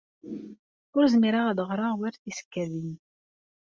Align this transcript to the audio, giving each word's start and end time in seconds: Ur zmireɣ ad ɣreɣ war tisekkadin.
Ur 0.95 1.03
zmireɣ 1.13 1.45
ad 1.47 1.59
ɣreɣ 1.69 1.93
war 1.99 2.15
tisekkadin. 2.17 2.95